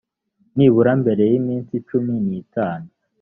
nibura 0.55 0.91
mbere 1.01 1.23
y 1.31 1.35
iminsi 1.39 1.73
cumi 1.87 2.15
n 2.27 2.29
itanu 2.41 2.87